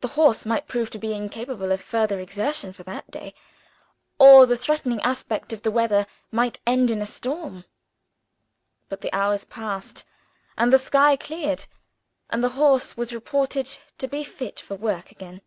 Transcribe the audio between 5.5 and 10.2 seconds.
of the weather might end in a storm. But the hours passed